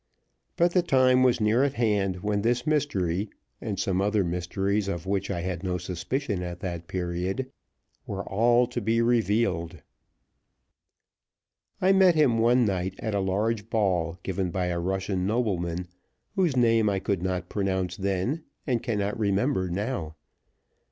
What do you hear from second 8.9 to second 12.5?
revealed. I met him